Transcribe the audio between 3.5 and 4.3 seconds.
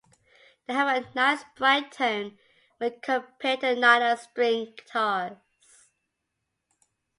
to nylon